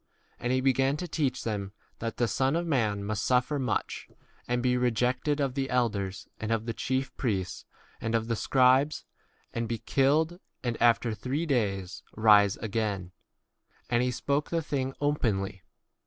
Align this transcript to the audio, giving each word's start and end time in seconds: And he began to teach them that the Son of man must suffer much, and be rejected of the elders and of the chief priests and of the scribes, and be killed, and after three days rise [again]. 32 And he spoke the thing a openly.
And 0.39 0.51
he 0.51 0.61
began 0.61 0.97
to 0.97 1.07
teach 1.07 1.43
them 1.43 1.73
that 1.99 2.17
the 2.17 2.27
Son 2.27 2.55
of 2.55 2.65
man 2.65 3.03
must 3.03 3.23
suffer 3.23 3.59
much, 3.59 4.07
and 4.47 4.63
be 4.63 4.75
rejected 4.75 5.39
of 5.39 5.53
the 5.53 5.69
elders 5.69 6.27
and 6.39 6.51
of 6.51 6.65
the 6.65 6.73
chief 6.73 7.15
priests 7.17 7.65
and 8.01 8.15
of 8.15 8.27
the 8.27 8.35
scribes, 8.35 9.05
and 9.53 9.69
be 9.69 9.77
killed, 9.77 10.39
and 10.63 10.75
after 10.81 11.13
three 11.13 11.45
days 11.45 12.01
rise 12.15 12.57
[again]. 12.63 13.11
32 13.89 13.89
And 13.91 14.01
he 14.01 14.09
spoke 14.09 14.49
the 14.49 14.63
thing 14.63 14.89
a 14.93 15.03
openly. 15.03 15.61